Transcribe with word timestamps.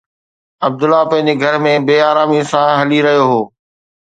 عبدالله 0.65 1.03
پنهنجي 1.09 1.33
گهر 1.41 1.55
۾ 1.65 1.73
بي 1.87 1.95
آراميءَ 2.09 2.43
سان 2.51 2.69
هلي 2.79 2.99
رهيو 3.05 3.25
هو 3.31 3.41